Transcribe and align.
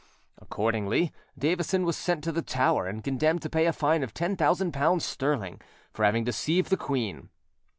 Accordingly, 0.39 1.13
Davison 1.37 1.85
was 1.85 1.95
sent 1.95 2.23
to 2.23 2.31
the 2.31 2.41
Tower 2.41 2.87
and 2.87 3.03
condemned 3.03 3.43
to 3.43 3.51
pay 3.51 3.67
a 3.67 3.71
fine 3.71 4.01
of 4.01 4.15
ten 4.15 4.35
thousand 4.35 4.71
pounds 4.71 5.05
sterling, 5.05 5.61
for 5.93 6.03
having 6.03 6.23
deceived 6.23 6.71
the 6.71 6.75
queen. 6.77 7.29